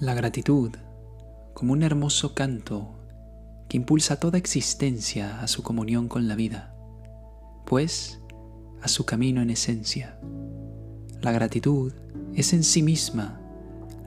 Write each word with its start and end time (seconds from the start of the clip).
La 0.00 0.14
gratitud, 0.14 0.70
como 1.54 1.72
un 1.72 1.82
hermoso 1.82 2.32
canto 2.32 2.94
que 3.68 3.76
impulsa 3.76 4.20
toda 4.20 4.38
existencia 4.38 5.40
a 5.40 5.48
su 5.48 5.64
comunión 5.64 6.06
con 6.06 6.28
la 6.28 6.36
vida, 6.36 6.72
pues 7.66 8.20
a 8.80 8.86
su 8.86 9.04
camino 9.04 9.42
en 9.42 9.50
esencia. 9.50 10.20
La 11.20 11.32
gratitud 11.32 11.92
es 12.32 12.52
en 12.52 12.62
sí 12.62 12.80
misma 12.80 13.40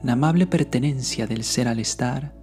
la 0.02 0.14
amable 0.14 0.46
pertenencia 0.46 1.26
del 1.26 1.44
ser 1.44 1.68
al 1.68 1.78
estar 1.78 2.34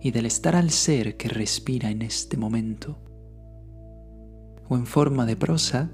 y 0.00 0.10
del 0.10 0.24
estar 0.24 0.56
al 0.56 0.70
ser 0.70 1.18
que 1.18 1.28
respira 1.28 1.90
en 1.90 2.00
este 2.00 2.38
momento. 2.38 2.98
O 4.70 4.76
en 4.76 4.86
forma 4.86 5.26
de 5.26 5.36
prosa, 5.36 5.90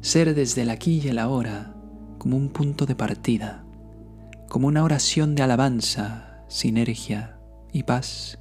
ser 0.00 0.34
desde 0.34 0.62
el 0.62 0.70
aquí 0.70 1.00
y 1.04 1.08
el 1.10 1.20
ahora 1.20 1.76
como 2.18 2.36
un 2.36 2.48
punto 2.48 2.86
de 2.86 2.96
partida, 2.96 3.64
como 4.48 4.66
una 4.66 4.82
oración 4.82 5.36
de 5.36 5.44
alabanza, 5.44 6.29
sinergia 6.50 7.38
y 7.72 7.84
paz. 7.84 8.38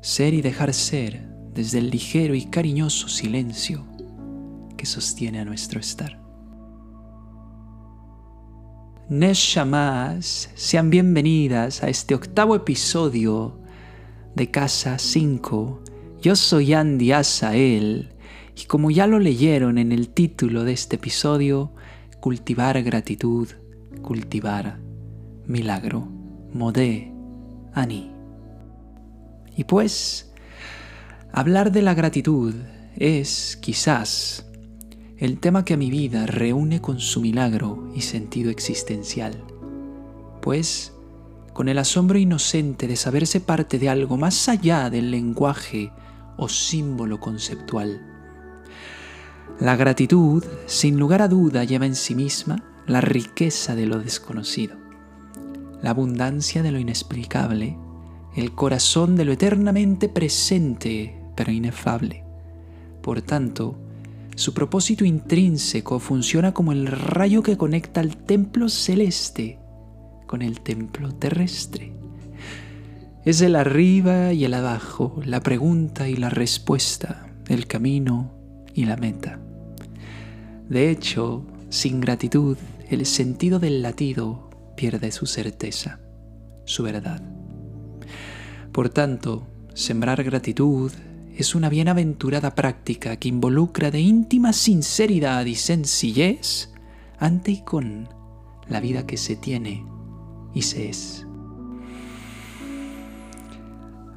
Ser 0.00 0.32
y 0.32 0.40
dejar 0.40 0.72
ser 0.72 1.28
desde 1.52 1.78
el 1.78 1.90
ligero 1.90 2.34
y 2.34 2.46
cariñoso 2.46 3.08
silencio 3.08 3.84
que 4.78 4.86
sostiene 4.86 5.40
a 5.40 5.44
nuestro 5.44 5.78
estar. 5.78 6.18
Neshamas, 9.10 10.50
sean 10.54 10.88
bienvenidas 10.88 11.82
a 11.82 11.90
este 11.90 12.14
octavo 12.14 12.56
episodio 12.56 13.60
de 14.34 14.50
Casa 14.50 14.98
5. 14.98 15.82
Yo 16.22 16.34
soy 16.34 16.72
Andy 16.72 17.12
Asael 17.12 18.14
y 18.56 18.64
como 18.64 18.90
ya 18.90 19.06
lo 19.06 19.18
leyeron 19.18 19.76
en 19.76 19.92
el 19.92 20.08
título 20.08 20.64
de 20.64 20.72
este 20.72 20.96
episodio, 20.96 21.74
cultivar 22.20 22.82
gratitud, 22.82 23.48
cultivar 24.00 24.78
milagro, 25.46 26.17
modé, 26.52 27.12
ani. 27.72 28.12
Y 29.56 29.64
pues, 29.64 30.32
hablar 31.32 31.72
de 31.72 31.82
la 31.82 31.94
gratitud 31.94 32.54
es, 32.96 33.58
quizás, 33.60 34.46
el 35.16 35.40
tema 35.40 35.64
que 35.64 35.74
a 35.74 35.76
mi 35.76 35.90
vida 35.90 36.26
reúne 36.26 36.80
con 36.80 37.00
su 37.00 37.20
milagro 37.20 37.90
y 37.94 38.02
sentido 38.02 38.50
existencial, 38.50 39.42
pues 40.40 40.92
con 41.52 41.68
el 41.68 41.78
asombro 41.78 42.18
inocente 42.18 42.86
de 42.86 42.94
saberse 42.94 43.40
parte 43.40 43.80
de 43.80 43.88
algo 43.88 44.16
más 44.16 44.48
allá 44.48 44.90
del 44.90 45.10
lenguaje 45.10 45.90
o 46.36 46.48
símbolo 46.48 47.18
conceptual. 47.18 48.00
La 49.58 49.74
gratitud, 49.74 50.44
sin 50.66 51.00
lugar 51.00 51.20
a 51.20 51.26
duda, 51.26 51.64
lleva 51.64 51.86
en 51.86 51.96
sí 51.96 52.14
misma 52.14 52.62
la 52.86 53.00
riqueza 53.00 53.74
de 53.74 53.86
lo 53.86 53.98
desconocido, 53.98 54.76
la 55.82 55.90
abundancia 55.90 56.62
de 56.62 56.72
lo 56.72 56.78
inexplicable, 56.78 57.76
el 58.36 58.54
corazón 58.54 59.16
de 59.16 59.24
lo 59.24 59.32
eternamente 59.32 60.08
presente 60.08 61.16
pero 61.36 61.52
inefable. 61.52 62.24
Por 63.02 63.22
tanto, 63.22 63.78
su 64.34 64.54
propósito 64.54 65.04
intrínseco 65.04 65.98
funciona 65.98 66.52
como 66.52 66.72
el 66.72 66.86
rayo 66.86 67.42
que 67.42 67.56
conecta 67.56 68.00
el 68.00 68.16
templo 68.16 68.68
celeste 68.68 69.58
con 70.26 70.42
el 70.42 70.60
templo 70.60 71.14
terrestre. 71.14 71.92
Es 73.24 73.40
el 73.40 73.56
arriba 73.56 74.32
y 74.32 74.44
el 74.44 74.54
abajo, 74.54 75.20
la 75.24 75.40
pregunta 75.40 76.08
y 76.08 76.16
la 76.16 76.30
respuesta, 76.30 77.28
el 77.48 77.66
camino 77.66 78.32
y 78.74 78.84
la 78.84 78.96
meta. 78.96 79.40
De 80.68 80.90
hecho, 80.90 81.44
sin 81.68 82.00
gratitud, 82.00 82.56
el 82.90 83.06
sentido 83.06 83.58
del 83.58 83.82
latido 83.82 84.47
pierde 84.78 85.10
su 85.10 85.26
certeza, 85.26 85.98
su 86.64 86.84
verdad. 86.84 87.20
Por 88.70 88.90
tanto, 88.90 89.48
sembrar 89.74 90.22
gratitud 90.22 90.92
es 91.36 91.56
una 91.56 91.68
bienaventurada 91.68 92.54
práctica 92.54 93.16
que 93.16 93.28
involucra 93.28 93.90
de 93.90 93.98
íntima 93.98 94.52
sinceridad 94.52 95.44
y 95.46 95.56
sencillez 95.56 96.72
ante 97.18 97.50
y 97.50 97.62
con 97.62 98.08
la 98.68 98.78
vida 98.78 99.04
que 99.04 99.16
se 99.16 99.34
tiene 99.34 99.84
y 100.54 100.62
se 100.62 100.90
es. 100.90 101.26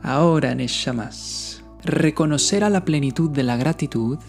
Ahora, 0.04 0.54
Neshamas, 0.54 1.64
reconocer 1.84 2.64
a 2.64 2.70
la 2.70 2.86
plenitud 2.86 3.32
de 3.32 3.42
la 3.42 3.58
gratitud 3.58 4.20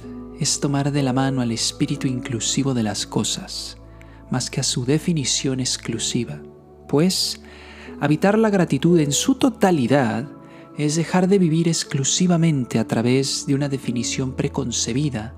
es 0.40 0.60
tomar 0.60 0.92
de 0.92 1.02
la 1.02 1.12
mano 1.12 1.42
al 1.42 1.52
espíritu 1.52 2.06
inclusivo 2.06 2.72
de 2.72 2.84
las 2.84 3.06
cosas, 3.06 3.76
más 4.32 4.48
que 4.48 4.60
a 4.60 4.64
su 4.64 4.86
definición 4.86 5.60
exclusiva, 5.60 6.40
pues 6.88 7.42
habitar 8.00 8.38
la 8.38 8.48
gratitud 8.48 8.98
en 8.98 9.12
su 9.12 9.34
totalidad 9.34 10.26
es 10.78 10.96
dejar 10.96 11.28
de 11.28 11.38
vivir 11.38 11.68
exclusivamente 11.68 12.78
a 12.78 12.88
través 12.88 13.44
de 13.46 13.54
una 13.54 13.68
definición 13.68 14.34
preconcebida 14.34 15.34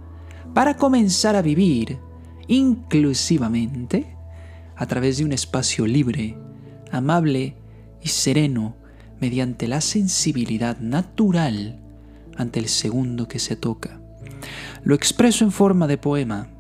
para 0.55 0.77
comenzar 0.77 1.35
a 1.35 1.43
vivir 1.43 1.99
inclusivamente 2.47 4.17
a 4.77 4.87
través 4.87 5.19
de 5.19 5.25
un 5.25 5.33
espacio 5.33 5.89
libre, 5.89 6.39
amable 6.93 7.57
y 8.01 8.09
sereno 8.09 8.77
mediante 9.21 9.67
la 9.67 9.81
sensibilidad 9.81 10.79
natural 10.79 11.81
ante 12.37 12.61
el 12.61 12.69
segundo 12.69 13.27
que 13.27 13.41
se 13.41 13.57
toca. 13.57 14.01
Lo 14.85 14.95
expreso 14.95 15.45
en 15.45 15.51
forma 15.51 15.89
de 15.89 15.99
poema. 15.99 16.54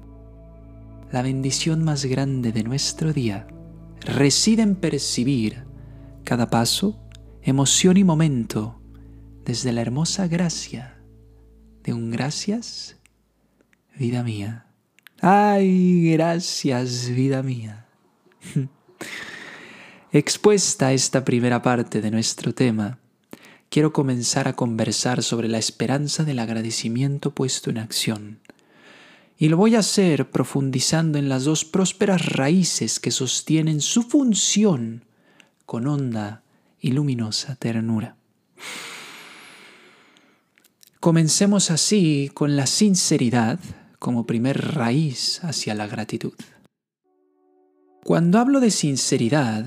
La 1.14 1.22
bendición 1.22 1.84
más 1.84 2.06
grande 2.06 2.50
de 2.50 2.64
nuestro 2.64 3.12
día 3.12 3.46
reside 4.00 4.62
en 4.62 4.74
percibir 4.74 5.62
cada 6.24 6.50
paso 6.50 6.98
emoción 7.40 7.96
y 7.98 8.02
momento 8.02 8.82
desde 9.44 9.70
la 9.70 9.80
hermosa 9.80 10.26
gracia 10.26 10.98
de 11.84 11.92
un 11.92 12.10
gracias, 12.10 12.96
vida 13.96 14.24
mía. 14.24 14.66
Ay, 15.20 16.10
gracias, 16.10 17.08
vida 17.10 17.44
mía. 17.44 17.86
Expuesta 20.10 20.92
esta 20.92 21.24
primera 21.24 21.62
parte 21.62 22.00
de 22.00 22.10
nuestro 22.10 22.54
tema, 22.54 22.98
quiero 23.70 23.92
comenzar 23.92 24.48
a 24.48 24.54
conversar 24.54 25.22
sobre 25.22 25.46
la 25.46 25.58
esperanza 25.58 26.24
del 26.24 26.40
agradecimiento 26.40 27.32
puesto 27.36 27.70
en 27.70 27.78
acción. 27.78 28.40
Y 29.36 29.48
lo 29.48 29.56
voy 29.56 29.74
a 29.74 29.80
hacer 29.80 30.30
profundizando 30.30 31.18
en 31.18 31.28
las 31.28 31.44
dos 31.44 31.64
prósperas 31.64 32.26
raíces 32.26 33.00
que 33.00 33.10
sostienen 33.10 33.80
su 33.80 34.02
función 34.02 35.04
con 35.66 35.86
honda 35.86 36.42
y 36.80 36.92
luminosa 36.92 37.56
ternura. 37.56 38.16
Comencemos 41.00 41.70
así 41.70 42.30
con 42.32 42.56
la 42.56 42.66
sinceridad 42.66 43.58
como 43.98 44.26
primer 44.26 44.74
raíz 44.74 45.42
hacia 45.44 45.74
la 45.74 45.86
gratitud. 45.86 46.34
Cuando 48.04 48.38
hablo 48.38 48.60
de 48.60 48.70
sinceridad, 48.70 49.64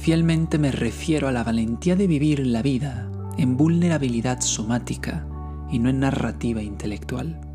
fielmente 0.00 0.58
me 0.58 0.70
refiero 0.70 1.26
a 1.26 1.32
la 1.32 1.42
valentía 1.42 1.96
de 1.96 2.06
vivir 2.06 2.46
la 2.46 2.60
vida 2.60 3.10
en 3.38 3.56
vulnerabilidad 3.56 4.40
somática 4.42 5.26
y 5.70 5.78
no 5.78 5.88
en 5.88 6.00
narrativa 6.00 6.62
intelectual. 6.62 7.47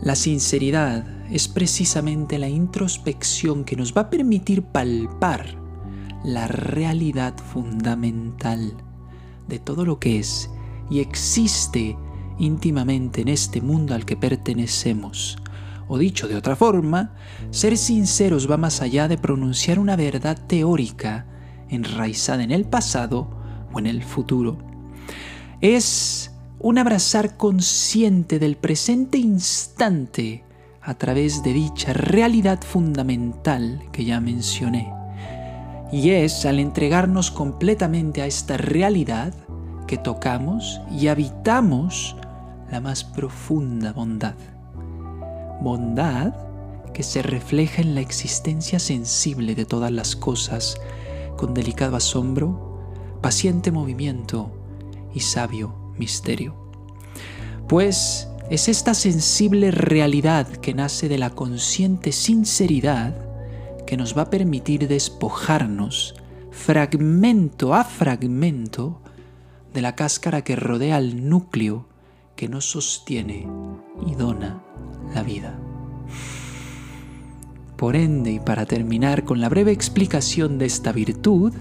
La 0.00 0.14
sinceridad 0.14 1.04
es 1.30 1.48
precisamente 1.48 2.38
la 2.38 2.48
introspección 2.48 3.64
que 3.64 3.76
nos 3.76 3.94
va 3.94 4.02
a 4.02 4.10
permitir 4.10 4.62
palpar 4.62 5.46
la 6.22 6.46
realidad 6.48 7.36
fundamental 7.38 8.74
de 9.48 9.58
todo 9.58 9.84
lo 9.84 9.98
que 9.98 10.18
es 10.18 10.50
y 10.90 11.00
existe 11.00 11.96
íntimamente 12.38 13.22
en 13.22 13.28
este 13.28 13.60
mundo 13.60 13.94
al 13.94 14.04
que 14.04 14.16
pertenecemos. 14.16 15.38
O 15.88 15.98
dicho 15.98 16.28
de 16.28 16.36
otra 16.36 16.56
forma, 16.56 17.14
ser 17.50 17.76
sinceros 17.76 18.50
va 18.50 18.56
más 18.56 18.82
allá 18.82 19.08
de 19.08 19.18
pronunciar 19.18 19.78
una 19.78 19.96
verdad 19.96 20.36
teórica 20.46 21.26
enraizada 21.68 22.42
en 22.42 22.50
el 22.50 22.64
pasado 22.64 23.28
o 23.72 23.78
en 23.78 23.86
el 23.86 24.02
futuro. 24.02 24.58
Es 25.60 26.35
un 26.58 26.78
abrazar 26.78 27.36
consciente 27.36 28.38
del 28.38 28.56
presente 28.56 29.18
instante 29.18 30.44
a 30.80 30.94
través 30.94 31.42
de 31.42 31.52
dicha 31.52 31.92
realidad 31.92 32.60
fundamental 32.62 33.82
que 33.92 34.04
ya 34.04 34.20
mencioné. 34.20 34.92
Y 35.92 36.10
es 36.10 36.46
al 36.46 36.58
entregarnos 36.58 37.30
completamente 37.30 38.22
a 38.22 38.26
esta 38.26 38.56
realidad 38.56 39.34
que 39.86 39.98
tocamos 39.98 40.80
y 40.90 41.08
habitamos 41.08 42.16
la 42.70 42.80
más 42.80 43.04
profunda 43.04 43.92
bondad. 43.92 44.34
Bondad 45.60 46.34
que 46.92 47.02
se 47.02 47.22
refleja 47.22 47.82
en 47.82 47.94
la 47.94 48.00
existencia 48.00 48.78
sensible 48.78 49.54
de 49.54 49.66
todas 49.66 49.92
las 49.92 50.16
cosas, 50.16 50.80
con 51.36 51.52
delicado 51.52 51.96
asombro, 51.96 52.80
paciente 53.20 53.70
movimiento 53.70 54.50
y 55.14 55.20
sabio 55.20 55.85
misterio. 55.98 56.54
Pues 57.68 58.28
es 58.50 58.68
esta 58.68 58.94
sensible 58.94 59.70
realidad 59.70 60.46
que 60.48 60.74
nace 60.74 61.08
de 61.08 61.18
la 61.18 61.30
consciente 61.30 62.12
sinceridad 62.12 63.14
que 63.86 63.96
nos 63.96 64.16
va 64.16 64.22
a 64.22 64.30
permitir 64.30 64.88
despojarnos 64.88 66.14
fragmento 66.50 67.74
a 67.74 67.84
fragmento 67.84 69.00
de 69.74 69.82
la 69.82 69.94
cáscara 69.94 70.42
que 70.42 70.56
rodea 70.56 70.98
el 70.98 71.28
núcleo 71.28 71.86
que 72.34 72.48
nos 72.48 72.70
sostiene 72.70 73.46
y 74.06 74.14
dona 74.14 74.62
la 75.14 75.22
vida. 75.22 75.58
Por 77.76 77.94
ende, 77.94 78.32
y 78.32 78.40
para 78.40 78.64
terminar 78.64 79.24
con 79.24 79.40
la 79.40 79.48
breve 79.48 79.72
explicación 79.72 80.58
de 80.58 80.66
esta 80.66 80.92
virtud, 80.92 81.52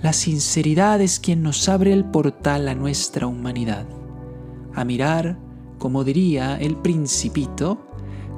la 0.00 0.12
sinceridad 0.12 1.00
es 1.00 1.18
quien 1.18 1.42
nos 1.42 1.68
abre 1.68 1.92
el 1.92 2.04
portal 2.04 2.68
a 2.68 2.74
nuestra 2.74 3.26
humanidad, 3.26 3.86
a 4.72 4.84
mirar, 4.84 5.36
como 5.78 6.04
diría 6.04 6.56
el 6.56 6.76
principito, 6.76 7.84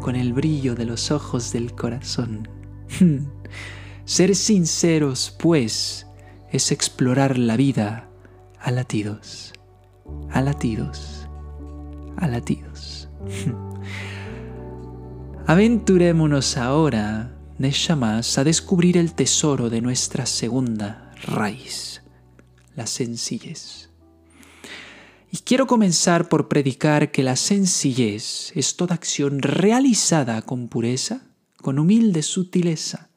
con 0.00 0.16
el 0.16 0.32
brillo 0.32 0.74
de 0.74 0.86
los 0.86 1.10
ojos 1.10 1.52
del 1.52 1.74
corazón. 1.74 2.48
Ser 4.06 4.34
sinceros, 4.34 5.36
pues, 5.38 6.06
es 6.50 6.72
explorar 6.72 7.36
la 7.36 7.56
vida 7.56 8.08
a 8.58 8.70
latidos, 8.70 9.52
a 10.30 10.40
latidos, 10.40 11.28
a 12.16 12.26
latidos. 12.26 13.10
Aventurémonos 15.46 16.56
ahora, 16.56 17.36
más 17.98 18.38
a 18.38 18.44
descubrir 18.44 18.96
el 18.96 19.12
tesoro 19.12 19.68
de 19.68 19.82
nuestra 19.82 20.24
segunda 20.24 21.09
raíz, 21.22 22.02
la 22.76 22.86
sencillez. 22.86 23.90
Y 25.32 25.38
quiero 25.38 25.66
comenzar 25.66 26.28
por 26.28 26.48
predicar 26.48 27.12
que 27.12 27.22
la 27.22 27.36
sencillez 27.36 28.52
es 28.56 28.76
toda 28.76 28.94
acción 28.94 29.40
realizada 29.40 30.42
con 30.42 30.68
pureza, 30.68 31.22
con 31.56 31.78
humilde 31.78 32.22
sutileza, 32.22 33.10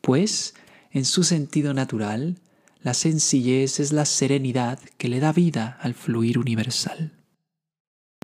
pues, 0.00 0.54
en 0.90 1.04
su 1.04 1.24
sentido 1.24 1.74
natural, 1.74 2.38
la 2.82 2.94
sencillez 2.94 3.80
es 3.80 3.92
la 3.92 4.04
serenidad 4.04 4.78
que 4.98 5.08
le 5.08 5.20
da 5.20 5.32
vida 5.32 5.78
al 5.80 5.94
fluir 5.94 6.38
universal. 6.38 7.12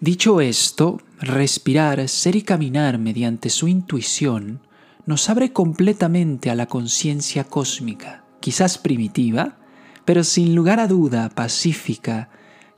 Dicho 0.01 0.41
esto, 0.41 1.01
respirar, 1.19 2.09
ser 2.09 2.37
y 2.37 2.43
caminar 2.43 2.99
mediante 2.99 3.51
su 3.51 3.69
intuición 3.69 4.61
nos 5.07 5.29
abre 5.29 5.53
completamente 5.53 6.51
a 6.51 6.55
la 6.55 6.67
conciencia 6.67 7.45
cósmica, 7.45 8.25
quizás 8.41 8.79
primitiva, 8.79 9.59
pero 10.05 10.25
sin 10.25 10.55
lugar 10.55 10.81
a 10.81 10.89
duda 10.89 11.29
pacífica 11.29 12.31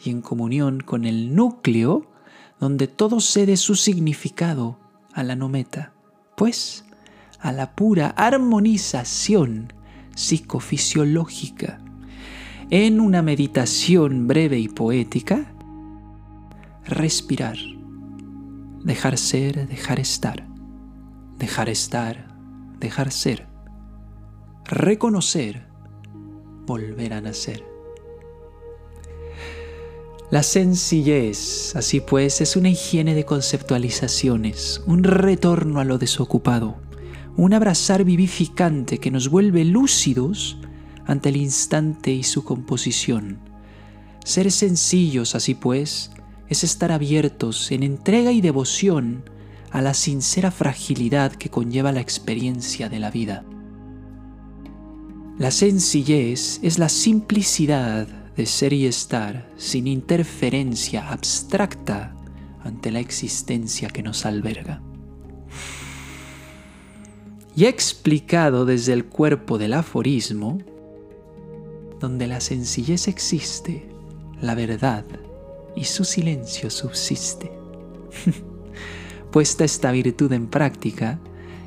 y 0.02 0.10
en 0.10 0.20
comunión 0.20 0.80
con 0.80 1.04
el 1.04 1.34
núcleo 1.34 2.10
donde 2.58 2.88
todo 2.88 3.20
cede 3.20 3.56
su 3.56 3.74
significado 3.74 4.78
a 5.12 5.22
la 5.22 5.36
nometa, 5.36 5.92
pues 6.36 6.84
a 7.40 7.52
la 7.52 7.74
pura 7.74 8.08
armonización 8.10 9.72
psicofisiológica. 10.14 11.80
En 12.70 13.00
una 13.00 13.22
meditación 13.22 14.28
breve 14.28 14.58
y 14.58 14.68
poética, 14.68 15.52
respirar, 16.84 17.56
dejar 18.84 19.18
ser, 19.18 19.66
dejar 19.66 19.98
estar, 19.98 20.46
dejar 21.38 21.68
estar, 21.68 22.28
dejar 22.78 23.10
ser, 23.10 23.49
reconocer, 24.70 25.66
volver 26.66 27.12
a 27.12 27.20
nacer. 27.20 27.64
La 30.30 30.42
sencillez, 30.42 31.74
así 31.76 32.00
pues, 32.00 32.40
es 32.40 32.56
una 32.56 32.70
higiene 32.70 33.14
de 33.14 33.24
conceptualizaciones, 33.24 34.82
un 34.86 35.02
retorno 35.04 35.80
a 35.80 35.84
lo 35.84 35.98
desocupado 35.98 36.78
un 37.36 37.54
abrazar 37.54 38.04
vivificante 38.04 38.98
que 38.98 39.10
nos 39.10 39.28
vuelve 39.30 39.64
lúcidos 39.64 40.58
ante 41.06 41.30
el 41.30 41.36
instante 41.36 42.12
y 42.12 42.22
su 42.22 42.44
composición. 42.44 43.38
Ser 44.24 44.52
sencillos, 44.52 45.34
así 45.34 45.54
pues, 45.54 46.10
es 46.48 46.64
estar 46.64 46.92
abiertos 46.92 47.70
en 47.72 47.82
entrega 47.82 48.32
y 48.32 48.40
devoción 48.40 49.24
a 49.70 49.80
la 49.80 49.94
sincera 49.94 50.50
fragilidad 50.50 51.32
que 51.32 51.48
conlleva 51.48 51.92
la 51.92 52.00
experiencia 52.00 52.88
de 52.88 52.98
la 52.98 53.10
vida. 53.10 53.44
La 55.40 55.50
sencillez 55.50 56.60
es 56.62 56.78
la 56.78 56.90
simplicidad 56.90 58.06
de 58.36 58.44
ser 58.44 58.74
y 58.74 58.84
estar 58.84 59.50
sin 59.56 59.86
interferencia 59.86 61.08
abstracta 61.08 62.14
ante 62.62 62.90
la 62.90 63.00
existencia 63.00 63.88
que 63.88 64.02
nos 64.02 64.26
alberga 64.26 64.82
y 67.56 67.64
explicado 67.64 68.66
desde 68.66 68.92
el 68.92 69.06
cuerpo 69.06 69.56
del 69.56 69.72
aforismo, 69.72 70.58
donde 72.00 72.26
la 72.26 72.42
sencillez 72.42 73.08
existe, 73.08 73.88
la 74.42 74.54
verdad 74.54 75.06
y 75.74 75.84
su 75.84 76.04
silencio 76.04 76.68
subsiste. 76.68 77.50
Puesta 79.32 79.64
esta 79.64 79.90
virtud 79.90 80.34
en 80.34 80.48
práctica, 80.48 81.18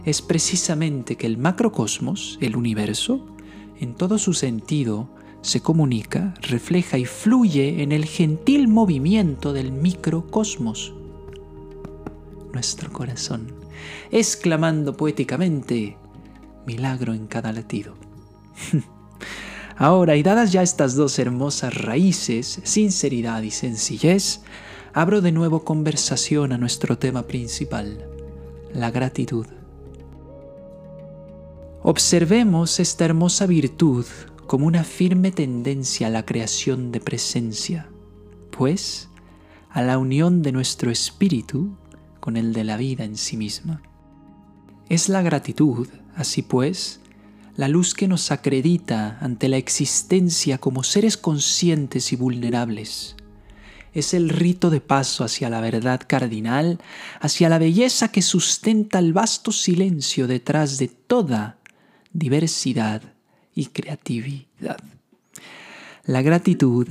es 0.06 0.22
precisamente 0.22 1.16
que 1.16 1.26
el 1.26 1.40
macrocosmos, 1.40 2.38
el 2.40 2.56
universo, 2.56 3.33
en 3.84 3.96
todo 3.96 4.18
su 4.18 4.34
sentido, 4.34 5.10
se 5.42 5.62
comunica, 5.62 6.34
refleja 6.42 6.98
y 6.98 7.06
fluye 7.06 7.84
en 7.84 7.92
el 7.92 8.06
gentil 8.06 8.68
movimiento 8.68 9.54
del 9.54 9.72
microcosmos, 9.72 10.94
nuestro 12.54 12.92
corazón 12.92 13.64
exclamando 14.12 14.96
poéticamente, 14.96 15.98
milagro 16.66 17.14
en 17.14 17.28
cada 17.28 17.52
latido. 17.52 17.96
Ahora, 19.76 20.16
y 20.16 20.24
dadas 20.24 20.52
ya 20.52 20.62
estas 20.62 20.96
dos 20.96 21.18
hermosas 21.18 21.74
raíces, 21.74 22.60
sinceridad 22.64 23.42
y 23.42 23.52
sencillez, 23.52 24.42
abro 24.94 25.22
de 25.22 25.32
nuevo 25.32 25.64
conversación 25.64 26.52
a 26.54 26.58
nuestro 26.58 26.98
tema 26.98 27.24
principal, 27.24 28.06
la 28.74 28.92
gratitud. 28.92 29.48
Observemos 31.86 32.80
esta 32.80 33.04
hermosa 33.04 33.46
virtud 33.46 34.06
como 34.48 34.68
una 34.68 34.86
firme 34.86 35.34
tendencia 35.34 36.08
a 36.08 36.10
la 36.10 36.26
creación 36.26 36.94
de 36.94 37.02
presencia, 37.02 37.90
pues 38.52 39.10
a 39.70 39.82
la 39.82 39.98
unión 39.98 40.44
de 40.44 40.54
nuestro 40.54 40.92
espíritu 40.92 41.76
con 42.22 42.38
el 42.38 42.54
de 42.54 42.64
la 42.64 42.78
vida 42.78 43.04
en 43.04 43.18
sí 43.18 43.36
misma. 43.36 43.82
Es 44.88 45.10
la 45.10 45.22
gratitud, 45.24 45.90
así 46.16 46.42
pues, 46.42 47.02
la 47.58 47.68
luz 47.68 47.94
que 47.94 48.08
nos 48.08 48.32
acredita 48.32 49.18
ante 49.20 49.50
la 49.50 49.58
existencia 49.58 50.60
como 50.60 50.84
seres 50.84 51.18
conscientes 51.18 52.14
y 52.14 52.16
vulnerables. 52.16 53.18
Es 53.92 54.14
el 54.14 54.30
rito 54.30 54.70
de 54.70 54.80
paso 54.80 55.26
hacia 55.26 55.50
la 55.50 55.60
verdad 55.60 56.00
cardinal, 56.08 56.80
hacia 57.20 57.50
la 57.50 57.58
belleza 57.58 58.08
que 58.08 58.22
sustenta 58.22 59.00
el 59.00 59.12
vasto 59.12 59.52
silencio 59.52 60.28
detrás 60.28 60.78
de 60.78 60.88
toda 60.88 61.60
diversidad 62.14 63.02
y 63.54 63.68
creatividad. 63.68 64.80
La 66.06 66.22
gratitud 66.22 66.88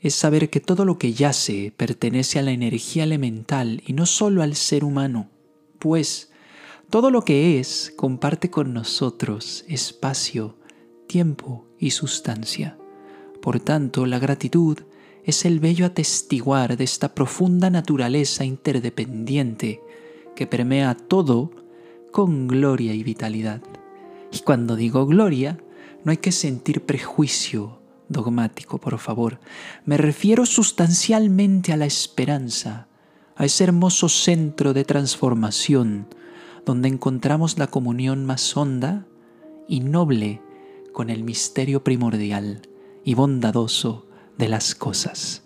es 0.00 0.14
saber 0.14 0.50
que 0.50 0.60
todo 0.60 0.84
lo 0.84 0.98
que 0.98 1.14
yace 1.14 1.72
pertenece 1.76 2.38
a 2.38 2.42
la 2.42 2.50
energía 2.50 3.04
elemental 3.04 3.82
y 3.86 3.94
no 3.94 4.04
solo 4.04 4.42
al 4.42 4.54
ser 4.54 4.84
humano, 4.84 5.30
pues 5.78 6.30
todo 6.90 7.10
lo 7.10 7.24
que 7.24 7.58
es 7.58 7.92
comparte 7.96 8.50
con 8.50 8.74
nosotros 8.74 9.64
espacio, 9.68 10.58
tiempo 11.06 11.66
y 11.78 11.90
sustancia. 11.90 12.76
Por 13.40 13.60
tanto, 13.60 14.06
la 14.06 14.18
gratitud 14.18 14.78
es 15.24 15.44
el 15.44 15.58
bello 15.58 15.86
atestiguar 15.86 16.76
de 16.76 16.84
esta 16.84 17.14
profunda 17.14 17.70
naturaleza 17.70 18.44
interdependiente 18.44 19.80
que 20.36 20.46
permea 20.46 20.94
todo 20.94 21.50
con 22.12 22.46
gloria 22.46 22.94
y 22.94 23.02
vitalidad. 23.02 23.62
Y 24.34 24.40
cuando 24.40 24.74
digo 24.74 25.06
gloria, 25.06 25.58
no 26.02 26.10
hay 26.10 26.16
que 26.16 26.32
sentir 26.32 26.84
prejuicio 26.84 27.78
dogmático, 28.08 28.78
por 28.78 28.98
favor. 28.98 29.38
Me 29.84 29.96
refiero 29.96 30.44
sustancialmente 30.44 31.72
a 31.72 31.76
la 31.76 31.86
esperanza, 31.86 32.88
a 33.36 33.44
ese 33.44 33.62
hermoso 33.62 34.08
centro 34.08 34.74
de 34.74 34.84
transformación 34.84 36.08
donde 36.66 36.88
encontramos 36.88 37.58
la 37.58 37.68
comunión 37.68 38.24
más 38.24 38.56
honda 38.56 39.06
y 39.68 39.80
noble 39.80 40.40
con 40.92 41.10
el 41.10 41.22
misterio 41.22 41.84
primordial 41.84 42.62
y 43.04 43.14
bondadoso 43.14 44.08
de 44.36 44.48
las 44.48 44.74
cosas. 44.74 45.42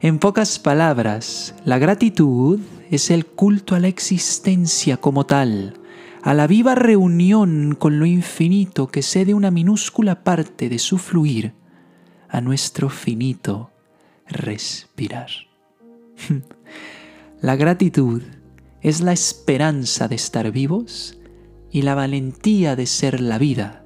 En 0.00 0.18
pocas 0.18 0.58
palabras, 0.58 1.54
la 1.64 1.78
gratitud 1.78 2.58
es 2.90 3.10
el 3.12 3.24
culto 3.24 3.76
a 3.76 3.80
la 3.80 3.88
existencia 3.88 4.96
como 4.96 5.26
tal, 5.26 5.78
a 6.24 6.32
la 6.32 6.46
viva 6.46 6.74
reunión 6.74 7.76
con 7.78 7.98
lo 7.98 8.06
infinito 8.06 8.88
que 8.88 9.02
cede 9.02 9.34
una 9.34 9.50
minúscula 9.50 10.24
parte 10.24 10.70
de 10.70 10.78
su 10.78 10.96
fluir 10.96 11.52
a 12.30 12.40
nuestro 12.40 12.88
finito 12.88 13.70
respirar. 14.26 15.28
La 17.42 17.56
gratitud 17.56 18.22
es 18.80 19.02
la 19.02 19.12
esperanza 19.12 20.08
de 20.08 20.14
estar 20.14 20.50
vivos 20.50 21.18
y 21.70 21.82
la 21.82 21.94
valentía 21.94 22.74
de 22.74 22.86
ser 22.86 23.20
la 23.20 23.36
vida, 23.36 23.84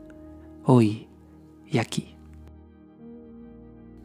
hoy 0.62 1.08
y 1.66 1.78
aquí. 1.78 2.14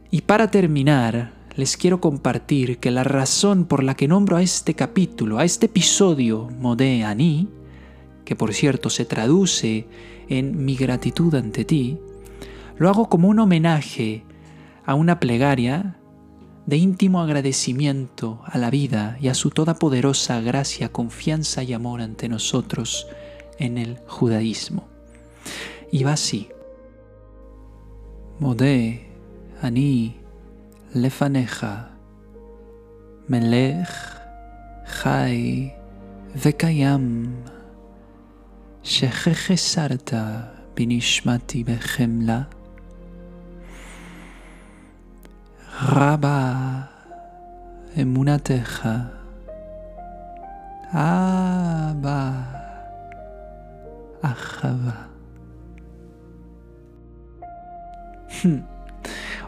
Y 0.09 0.21
para 0.21 0.49
terminar, 0.49 1.33
les 1.55 1.77
quiero 1.77 2.01
compartir 2.01 2.79
que 2.79 2.89
la 2.89 3.03
razón 3.03 3.65
por 3.65 3.83
la 3.83 3.93
que 3.93 4.07
nombro 4.07 4.37
a 4.37 4.41
este 4.41 4.73
capítulo, 4.73 5.37
a 5.37 5.45
este 5.45 5.67
episodio 5.67 6.49
Modé 6.59 7.03
Ani, 7.03 7.47
que 8.25 8.35
por 8.35 8.53
cierto 8.53 8.89
se 8.89 9.05
traduce 9.05 9.87
en 10.29 10.63
mi 10.63 10.75
gratitud 10.75 11.33
ante 11.35 11.65
ti, 11.65 11.97
lo 12.77 12.89
hago 12.89 13.09
como 13.09 13.27
un 13.27 13.39
homenaje 13.39 14.23
a 14.85 14.95
una 14.95 15.19
plegaria 15.19 15.97
de 16.65 16.77
íntimo 16.77 17.21
agradecimiento 17.21 18.41
a 18.45 18.57
la 18.57 18.69
vida 18.69 19.17
y 19.19 19.27
a 19.27 19.33
su 19.33 19.49
todopoderosa 19.49 20.39
gracia, 20.41 20.91
confianza 20.91 21.63
y 21.63 21.73
amor 21.73 22.01
ante 22.01 22.29
nosotros 22.29 23.07
en 23.59 23.77
el 23.77 23.97
judaísmo. 24.07 24.87
Y 25.91 26.03
va 26.03 26.13
así. 26.13 26.49
Modé, 28.39 29.07
Ani, 29.61 30.15
Lefaneja, 30.93 31.91
Melech, 33.27 33.87
Chai, 34.85 35.73
Vekayam, 36.43 37.35
sarta 39.56 40.58
binishmati 40.74 41.64
בחמלה, 41.64 42.40
רבה 45.82 46.54
אמונתך, 48.02 48.88
אבא 50.92 52.30
אחווה. 54.22 55.08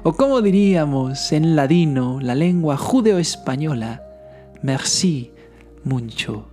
o 0.02 0.12
como 0.12 0.40
diríamos 0.40 1.32
en 1.32 1.54
ladino, 1.56 2.20
la 2.20 2.34
lengua 2.34 2.76
judeo-española, 2.76 4.02
merci 4.62 5.32
mucho. 5.84 6.46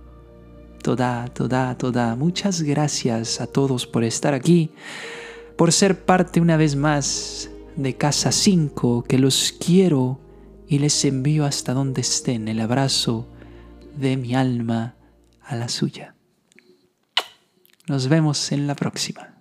Toda, 0.83 1.29
toda, 1.29 1.77
toda. 1.77 2.13
Muchas 2.17 2.61
gracias 2.61 3.39
a 3.39 3.47
todos 3.47 3.87
por 3.87 4.03
estar 4.03 4.33
aquí, 4.33 4.71
por 5.57 5.71
ser 5.71 6.03
parte 6.03 6.41
una 6.41 6.57
vez 6.57 6.75
más 6.75 7.49
de 7.77 7.95
Casa 7.95 8.33
5, 8.33 9.05
que 9.07 9.17
los 9.17 9.53
quiero 9.53 10.19
y 10.67 10.79
les 10.79 11.05
envío 11.05 11.45
hasta 11.45 11.73
donde 11.73 12.01
estén 12.01 12.49
el 12.49 12.59
abrazo 12.59 13.29
de 13.95 14.17
mi 14.17 14.35
alma 14.35 14.95
a 15.41 15.55
la 15.55 15.69
suya. 15.69 16.15
Nos 17.87 18.09
vemos 18.09 18.51
en 18.51 18.67
la 18.67 18.75
próxima. 18.75 19.32